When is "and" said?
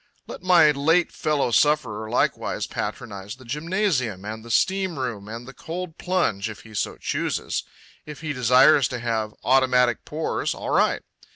4.25-4.43, 5.27-5.47